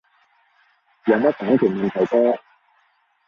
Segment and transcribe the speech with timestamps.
[1.05, 2.39] 有乜版權問題啫